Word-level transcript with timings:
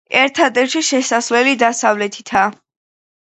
ერთადერთი 0.19 0.81
შესასვლელი 0.87 1.53
დასავლეთითაა. 1.65 2.49